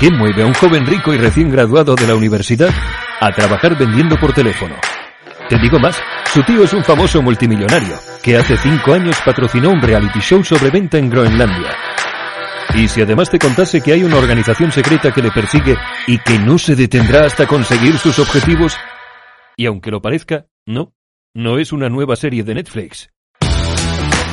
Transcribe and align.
¿Qué 0.00 0.10
mueve 0.10 0.42
a 0.42 0.46
un 0.46 0.54
joven 0.54 0.84
rico 0.86 1.14
y 1.14 1.18
recién 1.18 1.50
graduado 1.50 1.94
de 1.94 2.06
la 2.06 2.16
universidad 2.16 2.70
a 3.20 3.32
trabajar 3.32 3.78
vendiendo 3.78 4.16
por 4.16 4.32
teléfono? 4.32 4.74
Te 5.48 5.56
digo 5.58 5.78
más, 5.78 6.02
su 6.32 6.42
tío 6.42 6.64
es 6.64 6.72
un 6.72 6.82
famoso 6.82 7.22
multimillonario 7.22 7.94
que 8.22 8.36
hace 8.36 8.56
cinco 8.56 8.92
años 8.92 9.16
patrocinó 9.24 9.70
un 9.70 9.80
reality 9.80 10.18
show 10.18 10.42
sobre 10.42 10.70
venta 10.70 10.98
en 10.98 11.08
Groenlandia. 11.08 11.76
Y 12.74 12.88
si 12.88 13.02
además 13.02 13.30
te 13.30 13.38
contase 13.38 13.80
que 13.80 13.92
hay 13.92 14.02
una 14.02 14.16
organización 14.16 14.72
secreta 14.72 15.12
que 15.12 15.22
le 15.22 15.30
persigue 15.30 15.76
y 16.08 16.18
que 16.18 16.38
no 16.40 16.58
se 16.58 16.74
detendrá 16.74 17.26
hasta 17.26 17.46
conseguir 17.46 17.96
sus 17.98 18.18
objetivos, 18.18 18.76
y 19.56 19.66
aunque 19.66 19.92
lo 19.92 20.02
parezca, 20.02 20.46
no, 20.66 20.92
no 21.34 21.58
es 21.58 21.72
una 21.72 21.88
nueva 21.88 22.16
serie 22.16 22.42
de 22.42 22.54
Netflix. 22.54 23.10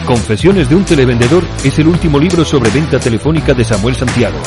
Confesiones 0.05 0.70
de 0.70 0.75
un 0.75 0.86
televendedor 0.86 1.44
es 1.64 1.78
el 1.78 1.88
último 1.88 2.17
libro 2.17 2.44
sobre 2.44 2.72
venta 2.72 3.00
telefónica 3.00 3.53
de 3.53 3.64
Samuel 3.64 3.95
Santiago, 3.95 4.41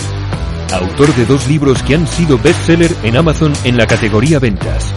autor 0.73 1.15
de 1.15 1.27
dos 1.27 1.47
libros 1.49 1.83
que 1.83 1.95
han 1.95 2.07
sido 2.07 2.39
bestseller 2.39 2.95
en 3.03 3.17
Amazon 3.17 3.53
en 3.65 3.77
la 3.77 3.87
categoría 3.87 4.39
ventas. 4.39 4.93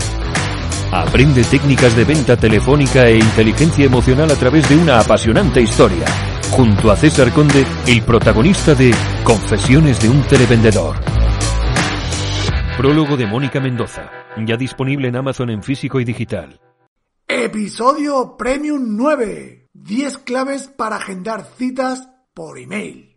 Aprende 0.92 1.44
técnicas 1.44 1.96
de 1.96 2.06
venta 2.06 2.38
telefónica 2.38 3.08
e 3.08 3.18
inteligencia 3.18 3.86
emocional 3.86 4.32
a 4.32 4.36
través 4.36 4.68
de 4.70 4.78
una 4.78 5.00
apasionante 5.00 5.62
historia, 5.62 6.06
junto 6.52 6.92
a 6.92 6.96
César 6.96 7.32
Conde, 7.34 7.66
el 7.88 8.02
protagonista 8.04 8.74
de 8.74 8.94
Confesiones 9.24 10.02
de 10.02 10.10
un 10.10 10.22
televendedor. 10.24 10.96
Prólogo 12.78 13.18
de 13.18 13.26
Mónica 13.26 13.60
Mendoza, 13.60 14.10
ya 14.46 14.56
disponible 14.56 15.08
en 15.08 15.18
Amazon 15.18 15.50
en 15.50 15.64
físico 15.64 16.00
y 16.00 16.06
digital. 16.06 16.60
Episodio 17.28 18.38
Premium 18.38 18.96
9. 18.96 19.68
10 19.74 20.18
claves 20.20 20.68
para 20.68 20.96
agendar 20.96 21.46
citas 21.58 22.10
por 22.34 22.58
email. 22.58 23.16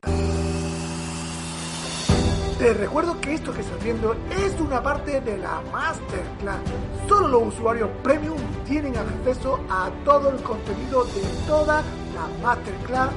Te 2.60 2.74
recuerdo 2.74 3.18
que 3.22 3.32
esto 3.32 3.54
que 3.54 3.62
estás 3.62 3.82
viendo 3.82 4.14
es 4.30 4.60
una 4.60 4.82
parte 4.82 5.18
de 5.22 5.38
la 5.38 5.62
Masterclass. 5.72 6.60
Solo 7.08 7.28
los 7.28 7.54
usuarios 7.54 7.88
Premium 8.02 8.36
tienen 8.66 8.94
acceso 8.98 9.58
a 9.70 9.90
todo 10.04 10.28
el 10.28 10.42
contenido 10.42 11.04
de 11.04 11.22
toda 11.46 11.82
la 12.14 12.28
Masterclass 12.42 13.08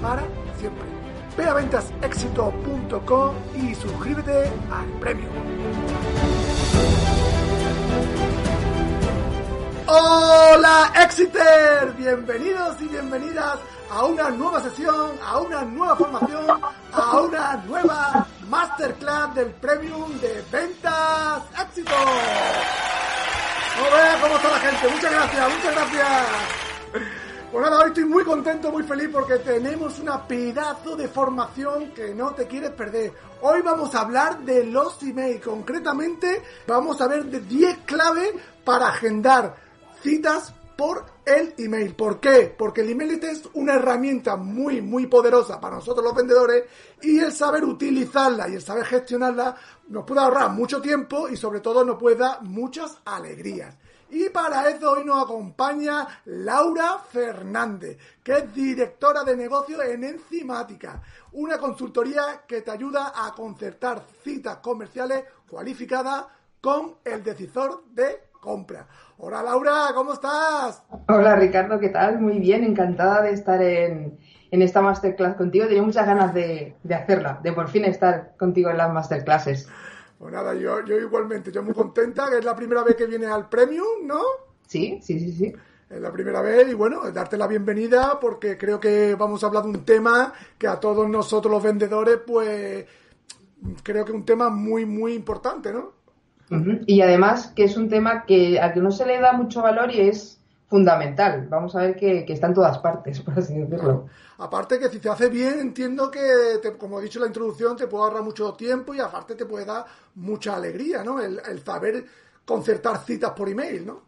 para 0.00 0.22
siempre. 0.58 0.84
Ve 1.36 1.44
a 1.44 1.52
ventasexito.com 1.52 3.34
y 3.54 3.74
suscríbete 3.74 4.50
al 4.72 4.86
Premium. 4.98 5.34
Hola 9.88 10.90
Exeter, 11.04 11.92
bienvenidos 11.98 12.80
y 12.80 12.88
bienvenidas 12.88 13.58
a 13.90 14.06
una 14.06 14.30
nueva 14.30 14.62
sesión, 14.62 15.10
a 15.22 15.38
una 15.38 15.64
nueva 15.64 15.96
formación, 15.96 16.46
a 16.92 17.20
una 17.20 17.56
nueva 17.66 18.26
masterclass 18.48 19.34
del 19.34 19.50
Premium 19.54 20.18
de 20.20 20.44
Ventas 20.50 21.42
Éxito. 21.66 21.92
Hola, 23.78 24.18
¿cómo 24.20 24.36
está 24.36 24.50
la 24.50 24.58
gente? 24.58 24.88
Muchas 24.88 25.12
gracias, 25.12 25.54
muchas 25.54 25.74
gracias. 25.74 26.06
Pues 27.52 27.64
nada, 27.64 27.78
hoy 27.78 27.88
estoy 27.88 28.04
muy 28.04 28.24
contento, 28.24 28.72
muy 28.72 28.82
feliz 28.82 29.08
porque 29.12 29.36
tenemos 29.36 29.98
una 29.98 30.26
pedazo 30.26 30.96
de 30.96 31.08
formación 31.08 31.92
que 31.92 32.14
no 32.14 32.32
te 32.34 32.46
quieres 32.46 32.70
perder. 32.70 33.12
Hoy 33.42 33.62
vamos 33.62 33.94
a 33.94 34.00
hablar 34.00 34.40
de 34.40 34.64
los 34.64 35.02
emails, 35.02 35.42
concretamente 35.44 36.42
vamos 36.66 37.00
a 37.00 37.08
ver 37.08 37.24
de 37.24 37.40
10 37.40 37.78
claves 37.86 38.30
para 38.64 38.88
agendar 38.88 39.56
citas 40.02 40.52
por 40.76 41.06
el 41.24 41.54
email. 41.58 41.94
¿Por 41.94 42.20
qué? 42.20 42.54
Porque 42.56 42.82
el 42.82 42.90
email 42.90 43.12
es 43.24 43.48
una 43.54 43.74
herramienta 43.74 44.36
muy, 44.36 44.82
muy 44.82 45.06
poderosa 45.06 45.58
para 45.58 45.76
nosotros 45.76 46.04
los 46.04 46.14
vendedores 46.14 46.64
y 47.02 47.18
el 47.18 47.32
saber 47.32 47.64
utilizarla 47.64 48.48
y 48.48 48.54
el 48.54 48.62
saber 48.62 48.84
gestionarla 48.84 49.56
nos 49.88 50.04
puede 50.04 50.20
ahorrar 50.20 50.50
mucho 50.50 50.80
tiempo 50.80 51.28
y 51.28 51.36
sobre 51.36 51.60
todo 51.60 51.84
nos 51.84 51.98
puede 51.98 52.16
dar 52.16 52.42
muchas 52.42 52.98
alegrías. 53.04 53.74
Y 54.08 54.28
para 54.28 54.68
eso 54.68 54.92
hoy 54.92 55.04
nos 55.04 55.24
acompaña 55.24 56.06
Laura 56.26 56.98
Fernández, 57.10 57.98
que 58.22 58.34
es 58.34 58.54
directora 58.54 59.24
de 59.24 59.36
negocio 59.36 59.82
en 59.82 60.04
Enzimática, 60.04 61.02
una 61.32 61.58
consultoría 61.58 62.44
que 62.46 62.62
te 62.62 62.70
ayuda 62.70 63.12
a 63.16 63.34
concertar 63.34 64.06
citas 64.22 64.58
comerciales 64.58 65.24
cualificadas 65.48 66.26
con 66.60 66.98
el 67.04 67.24
decisor 67.24 67.84
de 67.90 68.28
compra. 68.46 68.86
Hola 69.18 69.42
Laura, 69.42 69.88
¿cómo 69.92 70.12
estás? 70.12 70.80
Hola 71.08 71.34
Ricardo, 71.34 71.80
¿qué 71.80 71.88
tal? 71.88 72.20
Muy 72.20 72.38
bien, 72.38 72.62
encantada 72.62 73.22
de 73.22 73.32
estar 73.32 73.60
en, 73.60 74.20
esta 74.52 74.80
masterclass 74.80 75.34
contigo. 75.34 75.66
Tenía 75.66 75.82
muchas 75.82 76.06
ganas 76.06 76.32
de, 76.32 76.76
hacerla, 76.88 77.40
de 77.42 77.52
por 77.52 77.66
fin 77.66 77.84
estar 77.86 78.36
contigo 78.36 78.70
en 78.70 78.76
las 78.76 78.92
masterclasses. 78.92 79.68
Pues 80.16 80.32
nada, 80.32 80.54
yo, 80.54 80.84
yo 80.84 80.96
igualmente, 80.96 81.50
yo 81.50 81.64
muy 81.64 81.74
contenta, 81.74 82.30
que 82.30 82.38
es 82.38 82.44
la 82.44 82.54
primera 82.54 82.84
vez 82.84 82.94
que 82.94 83.06
vienes 83.06 83.30
al 83.30 83.48
Premium, 83.48 84.06
¿no? 84.06 84.20
Sí, 84.64 85.00
sí, 85.02 85.18
sí, 85.18 85.32
sí. 85.32 85.52
Es 85.90 86.00
la 86.00 86.12
primera 86.12 86.40
vez 86.40 86.68
y 86.68 86.74
bueno, 86.74 87.10
darte 87.10 87.36
la 87.36 87.48
bienvenida 87.48 88.18
porque 88.20 88.56
creo 88.56 88.78
que 88.78 89.16
vamos 89.16 89.42
a 89.42 89.48
hablar 89.48 89.64
de 89.64 89.70
un 89.70 89.84
tema 89.84 90.32
que 90.56 90.68
a 90.68 90.78
todos 90.78 91.08
nosotros 91.08 91.52
los 91.52 91.62
vendedores, 91.64 92.18
pues 92.24 92.86
creo 93.82 94.04
que 94.04 94.12
es 94.12 94.16
un 94.16 94.24
tema 94.24 94.50
muy, 94.50 94.86
muy 94.86 95.14
importante, 95.14 95.72
¿no? 95.72 95.95
Y 96.86 97.00
además 97.00 97.48
que 97.54 97.64
es 97.64 97.76
un 97.76 97.88
tema 97.88 98.24
que 98.24 98.60
a 98.60 98.72
que 98.72 98.80
no 98.80 98.90
se 98.90 99.04
le 99.04 99.20
da 99.20 99.32
mucho 99.32 99.62
valor 99.62 99.92
y 99.92 100.00
es 100.00 100.40
fundamental. 100.68 101.46
Vamos 101.48 101.74
a 101.76 101.80
ver 101.80 101.96
que, 101.96 102.24
está 102.28 102.48
en 102.48 102.54
todas 102.54 102.78
partes, 102.78 103.20
por 103.22 103.38
así 103.38 103.54
decirlo. 103.54 104.08
Aparte 104.38 104.78
que 104.78 104.88
si 104.88 104.98
te 104.98 105.08
hace 105.08 105.28
bien, 105.28 105.58
entiendo 105.60 106.10
que, 106.10 106.20
como 106.78 107.00
he 107.00 107.04
dicho 107.04 107.18
en 107.18 107.22
la 107.22 107.28
introducción, 107.28 107.76
te 107.76 107.86
puede 107.86 108.04
ahorrar 108.04 108.22
mucho 108.22 108.52
tiempo 108.54 108.94
y 108.94 109.00
aparte 109.00 109.34
te 109.34 109.46
puede 109.46 109.64
dar 109.64 109.84
mucha 110.16 110.56
alegría, 110.56 111.02
¿no? 111.02 111.20
El, 111.20 111.40
el 111.48 111.64
saber 111.64 112.04
concertar 112.44 112.98
citas 112.98 113.30
por 113.30 113.48
email, 113.48 113.86
¿no? 113.86 114.02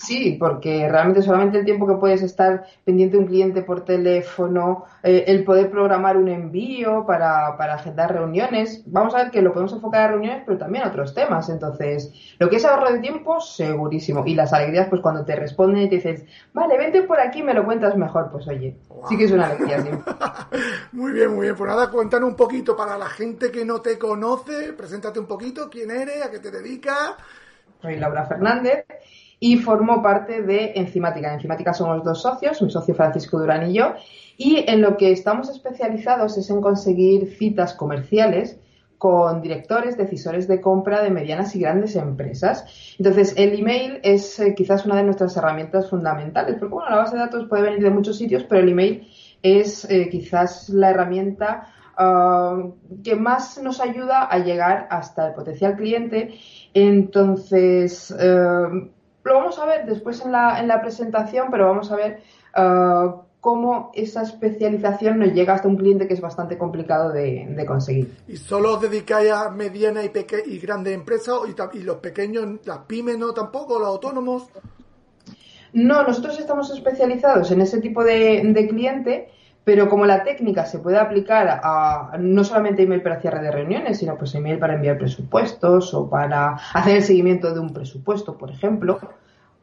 Sí, 0.00 0.36
porque 0.40 0.88
realmente 0.88 1.20
solamente 1.20 1.58
el 1.58 1.64
tiempo 1.66 1.86
que 1.86 1.94
puedes 1.94 2.22
estar 2.22 2.64
pendiente 2.84 3.18
de 3.18 3.22
un 3.22 3.28
cliente 3.28 3.62
por 3.62 3.84
teléfono, 3.84 4.86
eh, 5.02 5.24
el 5.26 5.44
poder 5.44 5.70
programar 5.70 6.16
un 6.16 6.28
envío 6.28 7.04
para, 7.06 7.54
para 7.58 7.74
agendar 7.74 8.10
reuniones, 8.10 8.82
vamos 8.86 9.14
a 9.14 9.18
ver 9.18 9.30
que 9.30 9.42
lo 9.42 9.52
podemos 9.52 9.74
enfocar 9.74 10.02
a 10.02 10.08
reuniones, 10.12 10.42
pero 10.46 10.56
también 10.56 10.84
a 10.84 10.88
otros 10.88 11.12
temas. 11.12 11.50
Entonces, 11.50 12.14
lo 12.38 12.48
que 12.48 12.56
es 12.56 12.64
ahorro 12.64 12.90
de 12.92 13.00
tiempo, 13.00 13.40
segurísimo. 13.40 14.24
Y 14.24 14.34
las 14.34 14.54
alegrías, 14.54 14.88
pues 14.88 15.02
cuando 15.02 15.22
te 15.22 15.36
responden 15.36 15.82
y 15.82 15.88
te 15.90 15.96
dices, 15.96 16.24
vale, 16.54 16.78
vente 16.78 17.02
por 17.02 17.20
aquí, 17.20 17.42
me 17.42 17.52
lo 17.52 17.66
cuentas 17.66 17.94
mejor, 17.94 18.30
pues 18.32 18.48
oye, 18.48 18.78
sí 19.06 19.18
que 19.18 19.24
es 19.24 19.32
una 19.32 19.48
alegría. 19.48 19.82
Sí. 19.82 19.90
muy 20.92 21.12
bien, 21.12 21.34
muy 21.34 21.42
bien. 21.42 21.56
Pues 21.56 21.68
nada, 21.68 21.90
cuéntanos 21.90 22.30
un 22.30 22.36
poquito 22.36 22.74
para 22.74 22.96
la 22.96 23.06
gente 23.06 23.50
que 23.50 23.66
no 23.66 23.82
te 23.82 23.98
conoce, 23.98 24.72
preséntate 24.72 25.20
un 25.20 25.26
poquito, 25.26 25.68
quién 25.68 25.90
eres, 25.90 26.24
a 26.24 26.30
qué 26.30 26.38
te 26.38 26.50
dedicas. 26.50 27.16
Soy 27.82 27.96
Laura 27.96 28.24
Fernández 28.24 28.86
y 29.40 29.56
formo 29.56 30.02
parte 30.02 30.42
de 30.42 30.74
Enzimática. 30.76 31.28
En 31.28 31.34
Enzimática 31.34 31.72
somos 31.72 32.04
dos 32.04 32.20
socios, 32.20 32.60
mi 32.62 32.70
socio 32.70 32.94
Francisco 32.94 33.38
Durán 33.38 33.70
y 33.70 33.74
yo, 33.74 33.94
y 34.36 34.64
en 34.68 34.82
lo 34.82 34.96
que 34.96 35.10
estamos 35.10 35.48
especializados 35.48 36.36
es 36.36 36.50
en 36.50 36.60
conseguir 36.60 37.34
citas 37.36 37.74
comerciales 37.74 38.60
con 38.98 39.40
directores, 39.40 39.96
decisores 39.96 40.46
de 40.46 40.60
compra 40.60 41.02
de 41.02 41.08
medianas 41.08 41.56
y 41.56 41.60
grandes 41.60 41.96
empresas. 41.96 42.94
Entonces, 42.98 43.32
el 43.38 43.58
email 43.58 43.98
es 44.02 44.38
eh, 44.38 44.54
quizás 44.54 44.84
una 44.84 44.96
de 44.96 45.04
nuestras 45.04 45.34
herramientas 45.38 45.88
fundamentales, 45.88 46.56
porque 46.58 46.74
bueno, 46.74 46.90
la 46.90 46.96
base 46.96 47.16
de 47.16 47.22
datos 47.22 47.48
puede 47.48 47.62
venir 47.62 47.82
de 47.82 47.88
muchos 47.88 48.18
sitios, 48.18 48.44
pero 48.44 48.60
el 48.60 48.68
email 48.68 49.08
es 49.42 49.90
eh, 49.90 50.10
quizás 50.10 50.68
la 50.68 50.90
herramienta 50.90 51.66
ah, 51.96 52.62
que 53.02 53.16
más 53.16 53.58
nos 53.62 53.80
ayuda 53.80 54.24
a 54.24 54.38
llegar 54.38 54.86
hasta 54.90 55.28
el 55.28 55.32
potencial 55.32 55.76
cliente. 55.76 56.34
Entonces, 56.74 58.14
eh, 58.20 58.90
lo 59.24 59.34
vamos 59.34 59.58
a 59.58 59.66
ver 59.66 59.86
después 59.86 60.20
en 60.24 60.32
la, 60.32 60.60
en 60.60 60.68
la 60.68 60.80
presentación, 60.80 61.48
pero 61.50 61.66
vamos 61.66 61.90
a 61.90 61.96
ver 61.96 62.22
uh, 62.56 63.22
cómo 63.40 63.90
esa 63.94 64.22
especialización 64.22 65.18
nos 65.18 65.32
llega 65.32 65.54
hasta 65.54 65.68
un 65.68 65.76
cliente 65.76 66.06
que 66.06 66.14
es 66.14 66.20
bastante 66.20 66.58
complicado 66.58 67.10
de, 67.10 67.64
conseguir. 67.66 68.14
¿Y 68.28 68.36
solo 68.36 68.74
os 68.74 68.80
dedicáis 68.80 69.30
a 69.30 69.50
mediana 69.50 70.02
y, 70.02 70.10
y 70.46 70.58
grandes 70.58 70.94
empresas 70.94 71.36
y, 71.46 71.78
y 71.78 71.82
los 71.82 71.96
pequeños, 71.96 72.46
las 72.64 72.78
pymes 72.80 73.18
no 73.18 73.32
tampoco, 73.32 73.78
los 73.78 73.88
autónomos? 73.88 74.48
No, 75.72 76.02
nosotros 76.02 76.38
estamos 76.38 76.70
especializados 76.70 77.50
en 77.50 77.60
ese 77.60 77.80
tipo 77.80 78.02
de, 78.02 78.42
de 78.44 78.68
cliente 78.68 79.30
pero 79.64 79.88
como 79.88 80.06
la 80.06 80.24
técnica 80.24 80.64
se 80.64 80.78
puede 80.78 80.98
aplicar 80.98 81.60
a 81.62 82.16
no 82.18 82.44
solamente 82.44 82.82
email 82.82 83.02
para 83.02 83.20
cierre 83.20 83.42
de 83.42 83.50
reuniones, 83.50 83.98
sino 83.98 84.16
pues 84.16 84.34
email 84.34 84.58
para 84.58 84.74
enviar 84.74 84.98
presupuestos 84.98 85.92
o 85.94 86.08
para 86.08 86.58
hacer 86.72 86.96
el 86.96 87.02
seguimiento 87.02 87.52
de 87.52 87.60
un 87.60 87.72
presupuesto, 87.72 88.38
por 88.38 88.50
ejemplo, 88.50 88.98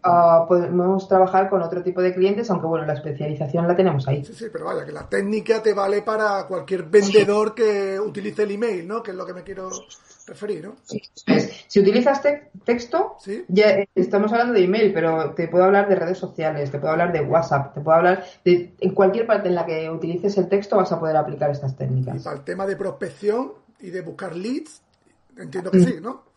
ah, 0.03 0.45
podemos 0.47 1.07
trabajar 1.07 1.49
con 1.49 1.61
otro 1.61 1.81
tipo 1.81 2.01
de 2.01 2.13
clientes, 2.13 2.49
aunque 2.51 2.67
bueno, 2.67 2.85
la 2.85 2.93
especialización 2.93 3.67
la 3.67 3.75
tenemos 3.75 4.07
ahí. 4.07 4.23
Sí, 4.23 4.33
sí, 4.33 4.45
pero 4.51 4.65
vaya, 4.65 4.85
que 4.85 4.91
la 4.91 5.09
técnica 5.09 5.61
te 5.63 5.73
vale 5.73 6.03
para 6.03 6.45
cualquier 6.47 6.83
vendedor 6.83 7.55
que 7.55 7.99
utilice 7.99 8.43
el 8.43 8.51
email, 8.51 8.87
¿no? 8.87 9.01
Que 9.01 9.11
es 9.11 9.17
lo 9.17 9.25
que 9.25 9.33
me 9.33 9.43
quiero 9.43 9.69
referir, 10.27 10.65
¿no? 10.65 10.75
Si 11.67 11.79
utilizas 11.79 12.21
texto, 12.65 13.17
ya 13.47 13.85
estamos 13.95 14.31
hablando 14.31 14.53
de 14.53 14.63
email, 14.63 14.93
pero 14.93 15.31
te 15.31 15.47
puedo 15.47 15.63
hablar 15.63 15.87
de 15.87 15.95
redes 15.95 16.17
sociales, 16.17 16.69
te 16.69 16.79
puedo 16.79 16.91
hablar 16.91 17.13
de 17.13 17.21
WhatsApp, 17.21 17.73
te 17.73 17.81
puedo 17.81 17.97
hablar 17.97 18.25
de 18.43 18.73
en 18.79 18.93
cualquier 18.93 19.25
parte 19.25 19.47
en 19.47 19.55
la 19.55 19.65
que 19.65 19.89
utilices 19.89 20.37
el 20.37 20.49
texto 20.49 20.75
vas 20.75 20.91
a 20.91 20.99
poder 20.99 21.15
aplicar 21.15 21.49
estas 21.49 21.75
técnicas. 21.75 22.17
Y 22.17 22.19
para 22.19 22.35
el 22.35 22.43
tema 22.43 22.65
de 22.65 22.75
prospección 22.75 23.53
y 23.79 23.89
de 23.89 24.01
buscar 24.01 24.35
leads, 24.35 24.81
entiendo 25.37 25.71
que 25.71 25.79
sí, 25.79 25.95
¿no? 26.01 26.27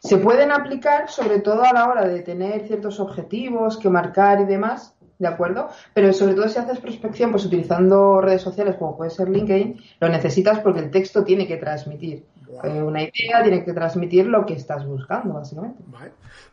Se 0.00 0.16
pueden 0.16 0.50
aplicar 0.50 1.10
sobre 1.10 1.40
todo 1.40 1.62
a 1.62 1.72
la 1.72 1.88
hora 1.88 2.06
de 2.06 2.20
tener 2.20 2.66
ciertos 2.66 3.00
objetivos 3.00 3.78
que 3.78 3.90
marcar 3.90 4.40
y 4.40 4.44
demás, 4.44 4.94
¿de 5.18 5.26
acuerdo? 5.26 5.68
Pero 5.94 6.12
sobre 6.12 6.34
todo 6.34 6.48
si 6.48 6.58
haces 6.58 6.78
prospección, 6.78 7.30
pues 7.30 7.44
utilizando 7.44 8.20
redes 8.20 8.42
sociales 8.42 8.76
como 8.76 8.96
puede 8.96 9.10
ser 9.10 9.28
LinkedIn, 9.28 9.80
lo 10.00 10.08
necesitas 10.08 10.60
porque 10.60 10.80
el 10.80 10.90
texto 10.90 11.24
tiene 11.24 11.46
que 11.46 11.56
transmitir. 11.56 12.24
Eh, 12.64 12.82
una 12.82 13.02
idea, 13.02 13.42
tiene 13.42 13.62
que 13.62 13.72
transmitir 13.72 14.26
lo 14.26 14.46
que 14.46 14.54
estás 14.54 14.86
buscando, 14.86 15.34
básicamente. 15.34 15.82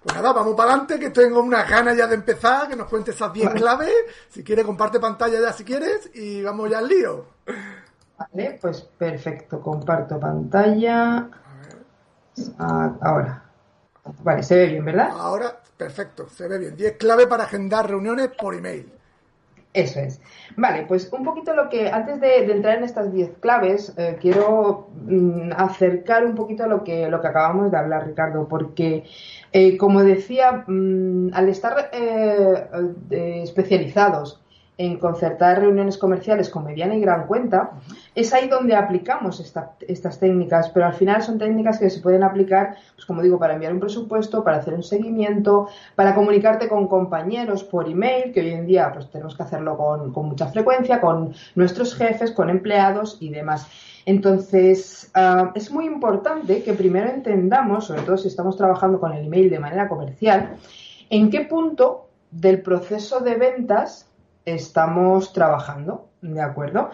Pues 0.03 0.15
nada, 0.15 0.33
vamos 0.33 0.53
para 0.56 0.71
adelante, 0.71 1.00
que 1.00 1.09
tengo 1.09 1.41
unas 1.41 1.69
ganas 1.69 1.95
ya 1.95 2.07
de 2.07 2.15
empezar, 2.15 2.67
que 2.67 2.75
nos 2.75 2.88
cuentes 2.88 3.15
esas 3.15 3.31
10 3.31 3.53
claves. 3.53 3.94
Si 4.29 4.44
quieres, 4.44 4.65
comparte 4.65 5.00
pantalla 5.00 5.39
ya 5.39 5.53
si 5.53 5.63
quieres 5.63 6.09
y 6.13 6.44
vamos 6.44 6.69
ya 6.69 6.79
al 6.79 6.88
lío. 6.88 7.25
Vale, 8.18 8.57
pues 8.61 8.81
perfecto, 8.81 9.61
comparto 9.61 10.19
pantalla. 10.19 11.29
Ah, 12.59 12.94
ahora. 13.01 13.44
Vale, 14.21 14.44
se 14.44 14.56
ve 14.56 14.68
bien, 14.68 14.85
¿verdad? 14.85 15.09
Ahora, 15.11 15.59
perfecto, 15.77 16.30
se 16.30 16.48
ve 16.48 16.57
bien. 16.57 16.75
10 16.75 16.98
claves 16.98 17.27
para 17.27 17.44
agendar 17.44 17.89
reuniones 17.89 18.30
por 18.30 18.56
email. 18.56 18.92
Eso 19.75 20.00
es. 20.00 20.22
Vale, 20.56 20.86
pues 20.88 21.12
un 21.12 21.25
poquito 21.25 21.54
lo 21.54 21.68
que, 21.68 21.89
antes 21.89 22.22
de, 22.22 22.50
entrar 22.50 22.77
en 22.77 22.86
estas 22.86 23.12
10 23.12 23.39
claves, 23.42 23.94
eh, 23.98 24.18
quiero 24.22 24.88
mm, 25.06 25.51
acercar 25.57 26.25
un 26.25 26.33
poquito 26.33 26.66
lo 26.66 26.83
que, 26.86 27.10
lo 27.10 27.19
que 27.19 27.27
acabamos 27.27 27.72
de 27.72 27.77
hablar, 27.77 28.07
Ricardo, 28.07 28.48
porque, 28.48 29.04
eh, 29.51 29.77
como 29.77 30.01
decía, 30.01 30.63
mm, 30.66 31.31
al 31.33 31.50
estar 31.50 31.89
eh, 31.92 33.42
especializados 33.44 34.44
en 34.77 34.98
concertar 34.98 35.60
reuniones 35.60 35.98
comerciales 35.98 36.50
con 36.50 36.66
mediana 36.66 36.95
y 36.95 37.01
gran 37.01 37.27
cuenta, 37.27 37.72
es 38.13 38.33
ahí 38.33 38.48
donde 38.50 38.75
aplicamos 38.75 39.39
estas 39.39 40.19
técnicas, 40.19 40.69
pero 40.69 40.86
al 40.86 40.94
final 40.94 41.22
son 41.22 41.38
técnicas 41.38 41.80
que 41.80 41.89
se 41.89 42.01
pueden 42.01 42.24
aplicar, 42.24 42.75
pues 42.95 43.06
como 43.06 43.22
digo, 43.22 43.39
para 43.39 43.54
enviar 43.54 43.74
un 43.74 43.80
presupuesto, 43.80 44.44
para 44.44 44.57
hacer 44.57 44.74
un 44.74 44.83
seguimiento, 44.83 45.69
para 45.95 46.13
comunicarte 46.13 46.68
con 46.68 46.88
compañeros 46.88 47.63
por 47.63 47.88
email, 47.88 48.33
que 48.33 48.42
hoy 48.42 48.51
en 48.51 48.66
día 48.66 48.92
pues 48.94 49.10
tenemos 49.10 49.36
que 49.36 49.44
hacerlo 49.44 49.77
con, 49.77 50.12
mucha 50.27 50.48
frecuencia, 50.48 51.00
con 51.00 51.33
nuestros 51.56 51.95
jefes, 51.95 52.31
con 52.31 52.50
empleados 52.50 53.18
y 53.21 53.30
demás. 53.30 53.68
Entonces, 54.06 55.10
ah, 55.16 55.51
es 55.56 55.71
muy 55.71 55.86
importante 55.86 56.63
que 56.63 56.74
primero 56.74 57.10
entendamos, 57.10 57.86
sobre 57.86 58.01
todo 58.01 58.18
si 58.18 58.28
estamos 58.28 58.56
trabajando 58.57 59.00
con 59.00 59.13
el 59.13 59.25
email 59.25 59.50
de 59.50 59.60
manera 59.60 59.88
comercial, 59.88 60.57
en 61.10 61.30
qué 61.30 61.42
punto 61.42 62.07
del 62.31 62.62
proceso 62.62 63.21
de 63.21 63.36
ventas 63.36 64.10
estamos 64.45 65.33
trabajando, 65.33 66.09
¿de 66.21 66.42
acuerdo? 66.42 66.89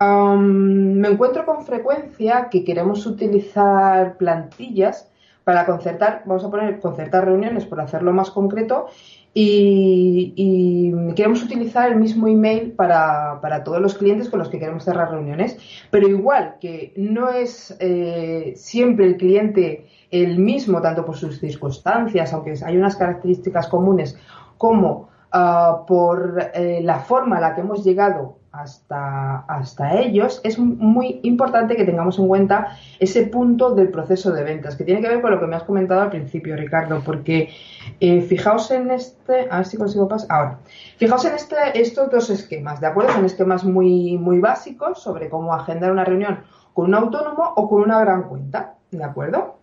me 0.00 1.08
encuentro 1.08 1.44
con 1.44 1.66
frecuencia 1.66 2.48
que 2.50 2.64
queremos 2.64 3.04
utilizar 3.04 4.16
plantillas 4.16 5.10
para 5.44 5.66
concertar, 5.66 6.22
vamos 6.24 6.44
a 6.44 6.50
poner 6.50 6.80
concertar 6.80 7.26
reuniones 7.26 7.66
por 7.66 7.80
hacerlo 7.80 8.12
más 8.12 8.30
concreto 8.30 8.86
y, 9.34 10.92
queremos 11.14 11.42
utilizar 11.42 11.90
el 11.90 11.98
mismo 11.98 12.28
email 12.28 12.72
para, 12.72 13.62
todos 13.64 13.80
los 13.80 13.94
clientes 13.94 14.28
con 14.28 14.38
los 14.38 14.48
que 14.48 14.58
queremos 14.58 14.84
cerrar 14.84 15.10
reuniones, 15.10 15.58
pero 15.90 16.08
igual 16.08 16.56
que 16.60 16.94
no 16.96 17.30
es 17.30 17.76
eh, 17.78 18.54
siempre 18.56 19.06
el 19.06 19.16
cliente 19.16 19.86
el 20.10 20.38
mismo, 20.38 20.80
tanto 20.80 21.04
por 21.04 21.16
sus 21.16 21.38
circunstancias, 21.38 22.32
aunque 22.32 22.54
hay 22.64 22.76
unas 22.76 22.96
características 22.96 23.68
comunes, 23.68 24.18
como 24.56 25.09
Ah, 25.32 25.84
por 25.86 26.50
eh, 26.54 26.80
la 26.82 26.98
forma 26.98 27.36
a 27.36 27.40
la 27.40 27.54
que 27.54 27.60
hemos 27.60 27.84
llegado 27.84 28.38
hasta, 28.50 29.44
hasta 29.46 29.94
ellos, 30.00 30.40
es 30.42 30.58
muy 30.58 31.20
importante 31.22 31.76
que 31.76 31.84
tengamos 31.84 32.18
en 32.18 32.26
cuenta 32.26 32.76
ese 32.98 33.26
punto 33.26 33.72
del 33.76 33.90
proceso 33.90 34.32
de 34.32 34.42
ventas, 34.42 34.74
que 34.74 34.82
tiene 34.82 35.00
que 35.00 35.08
ver 35.08 35.20
con 35.20 35.30
lo 35.30 35.38
que 35.38 35.46
me 35.46 35.54
has 35.54 35.62
comentado 35.62 36.00
al 36.00 36.10
principio, 36.10 36.56
Ricardo, 36.56 37.00
porque 37.04 37.50
eh, 38.00 38.22
fijaos 38.22 38.72
en 38.72 38.90
este, 38.90 39.46
a 39.48 39.58
ver 39.58 39.66
si 39.66 39.76
consigo 39.76 40.08
pasar, 40.08 40.26
ahora, 40.30 40.58
fijaos 40.96 41.24
en 41.24 41.34
este, 41.36 41.80
estos 41.80 42.10
dos 42.10 42.28
esquemas, 42.30 42.80
¿de 42.80 42.88
acuerdo? 42.88 43.12
Son 43.12 43.24
esquemas 43.24 43.62
muy, 43.62 44.18
muy 44.18 44.40
básicos 44.40 45.00
sobre 45.00 45.28
cómo 45.28 45.54
agendar 45.54 45.92
una 45.92 46.04
reunión 46.04 46.40
con 46.74 46.86
un 46.86 46.94
autónomo 46.96 47.52
o 47.54 47.68
con 47.68 47.82
una 47.82 48.00
gran 48.00 48.24
cuenta, 48.24 48.74
¿de 48.90 49.04
acuerdo? 49.04 49.60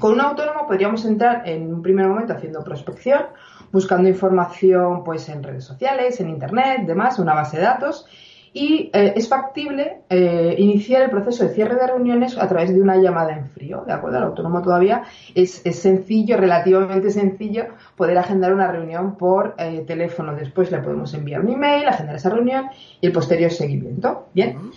Con 0.00 0.12
un 0.12 0.20
autónomo 0.22 0.66
podríamos 0.66 1.04
entrar 1.04 1.46
en 1.46 1.72
un 1.72 1.82
primer 1.82 2.08
momento 2.08 2.32
haciendo 2.32 2.64
prospección, 2.64 3.26
buscando 3.74 4.08
información 4.08 5.02
pues 5.02 5.28
en 5.28 5.42
redes 5.42 5.64
sociales, 5.64 6.20
en 6.20 6.30
internet, 6.30 6.82
demás, 6.86 7.18
una 7.18 7.34
base 7.34 7.56
de 7.56 7.64
datos 7.64 8.06
y 8.52 8.88
eh, 8.92 9.14
es 9.16 9.28
factible 9.28 10.02
eh, 10.08 10.54
iniciar 10.58 11.02
el 11.02 11.10
proceso 11.10 11.42
de 11.42 11.52
cierre 11.52 11.74
de 11.74 11.88
reuniones 11.88 12.38
a 12.38 12.48
través 12.48 12.72
de 12.72 12.80
una 12.80 12.96
llamada 12.96 13.32
en 13.36 13.48
frío, 13.48 13.82
¿de 13.84 13.92
acuerdo? 13.92 14.18
El 14.18 14.24
autónomo 14.24 14.62
todavía 14.62 15.02
es, 15.34 15.60
sencillo, 15.72 16.36
relativamente 16.36 17.10
sencillo, 17.10 17.64
poder 17.96 18.16
agendar 18.16 18.54
una 18.54 18.70
reunión 18.70 19.16
por 19.16 19.56
eh, 19.58 19.82
teléfono. 19.84 20.36
Después 20.36 20.70
le 20.70 20.78
podemos 20.78 21.12
enviar 21.14 21.40
un 21.40 21.50
email, 21.50 21.88
agendar 21.88 22.14
esa 22.14 22.30
reunión 22.30 22.66
y 23.00 23.06
el 23.08 23.12
posterior 23.12 23.50
seguimiento. 23.50 24.28
Bien, 24.32 24.70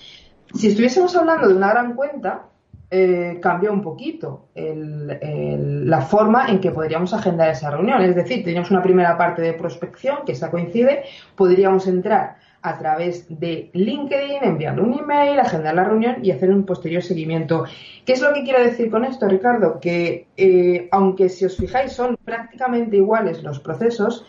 si 0.55 0.69
estuviésemos 0.69 1.15
hablando 1.15 1.47
de 1.47 1.53
una 1.53 1.69
gran 1.69 1.93
cuenta, 1.93 2.45
eh, 2.89 3.39
cambia 3.41 3.71
un 3.71 3.81
poquito 3.81 4.47
la 4.55 6.01
forma 6.01 6.47
en 6.47 6.59
que 6.59 6.71
podríamos 6.71 7.13
agendar 7.13 7.49
esa 7.49 7.71
reunión. 7.71 8.01
Es 8.01 8.15
decir, 8.15 8.43
teníamos 8.43 8.71
una 8.71 8.81
primera 8.81 9.17
parte 9.17 9.41
de 9.41 9.53
prospección, 9.53 10.19
que 10.25 10.31
esa 10.31 10.49
coincide, 10.49 11.03
podríamos 11.35 11.87
entrar 11.87 12.37
a 12.61 12.77
través 12.77 13.25
de 13.29 13.69
LinkedIn, 13.73 14.43
enviarle 14.43 14.81
un 14.81 14.93
email, 14.99 15.39
agendar 15.39 15.75
la 15.75 15.83
reunión 15.83 16.17
y 16.23 16.31
hacer 16.31 16.49
un 16.49 16.65
posterior 16.65 17.01
seguimiento. 17.01 17.65
¿Qué 18.05 18.13
es 18.13 18.21
lo 18.21 18.33
que 18.33 18.43
quiero 18.43 18.61
decir 18.61 18.89
con 18.89 19.05
esto, 19.05 19.27
Ricardo? 19.27 19.79
Que 19.79 20.27
eh, 20.35 20.87
aunque 20.91 21.29
si 21.29 21.45
os 21.45 21.55
fijáis 21.55 21.93
son 21.93 22.17
prácticamente 22.23 22.97
iguales 22.97 23.43
los 23.43 23.59
procesos, 23.59 24.25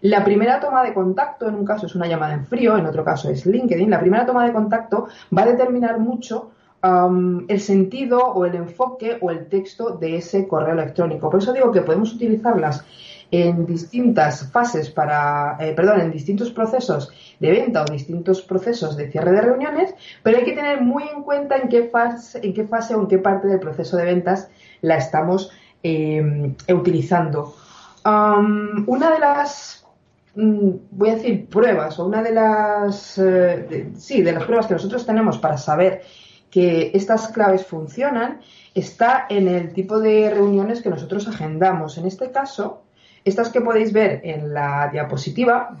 la 0.00 0.24
primera 0.24 0.58
toma 0.58 0.82
de 0.82 0.94
contacto, 0.94 1.48
en 1.48 1.54
un 1.54 1.64
caso 1.64 1.86
es 1.86 1.94
una 1.94 2.08
llamada 2.08 2.34
en 2.34 2.46
frío, 2.46 2.76
en 2.76 2.86
otro 2.86 3.04
caso 3.04 3.30
es 3.30 3.46
LinkedIn, 3.46 3.88
la 3.88 4.00
primera 4.00 4.26
toma 4.26 4.44
de 4.44 4.52
contacto 4.52 5.06
va 5.36 5.42
a 5.42 5.46
determinar 5.46 6.00
mucho 6.00 6.50
el 6.82 7.60
sentido 7.60 8.18
o 8.18 8.44
el 8.44 8.56
enfoque 8.56 9.18
o 9.20 9.30
el 9.30 9.46
texto 9.46 9.96
de 9.96 10.16
ese 10.16 10.48
correo 10.48 10.74
electrónico. 10.74 11.30
Por 11.30 11.40
eso 11.40 11.52
digo 11.52 11.70
que 11.70 11.82
podemos 11.82 12.12
utilizarlas 12.12 12.84
en 13.30 13.64
distintas 13.64 14.50
fases 14.50 14.90
para, 14.90 15.56
eh, 15.58 15.72
perdón, 15.74 16.00
en 16.00 16.10
distintos 16.10 16.50
procesos 16.50 17.10
de 17.40 17.50
venta 17.50 17.82
o 17.82 17.90
distintos 17.90 18.42
procesos 18.42 18.94
de 18.96 19.10
cierre 19.10 19.32
de 19.32 19.40
reuniones, 19.40 19.94
pero 20.22 20.36
hay 20.36 20.44
que 20.44 20.52
tener 20.52 20.82
muy 20.82 21.04
en 21.04 21.22
cuenta 21.22 21.56
en 21.56 21.68
qué 21.68 21.84
fase, 21.84 22.40
en 22.42 22.52
qué 22.52 22.64
fase 22.64 22.94
o 22.94 23.00
en 23.00 23.06
qué 23.06 23.18
parte 23.18 23.48
del 23.48 23.58
proceso 23.58 23.96
de 23.96 24.04
ventas 24.04 24.50
la 24.82 24.96
estamos 24.96 25.50
em, 25.82 26.54
utilizando. 26.68 27.54
una 28.04 29.10
de 29.10 29.18
las 29.18 29.86
mm, 30.34 30.70
voy 30.90 31.10
a 31.10 31.14
decir 31.14 31.46
pruebas 31.48 31.98
o 31.98 32.06
una 32.06 32.22
de 32.22 32.32
las 32.32 33.16
eh, 33.18 33.92
sí 33.96 34.22
de 34.22 34.32
las 34.32 34.44
pruebas 34.44 34.66
que 34.66 34.74
nosotros 34.74 35.06
tenemos 35.06 35.38
para 35.38 35.56
saber 35.56 36.02
que 36.52 36.90
estas 36.92 37.28
claves 37.28 37.64
funcionan 37.66 38.40
está 38.74 39.26
en 39.30 39.48
el 39.48 39.72
tipo 39.72 39.98
de 39.98 40.30
reuniones 40.30 40.82
que 40.82 40.90
nosotros 40.90 41.26
agendamos. 41.26 41.96
En 41.96 42.06
este 42.06 42.30
caso, 42.30 42.82
estas 43.24 43.48
que 43.48 43.62
podéis 43.62 43.92
ver 43.92 44.20
en 44.22 44.52
la 44.52 44.90
diapositiva 44.92 45.76